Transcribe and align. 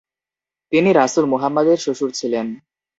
তিনি 0.71 0.89
রাসুল 0.93 1.25
মুহাম্মাদের 1.25 1.77
শ্বশুর 1.77 2.11
ছিলেন। 2.13 2.47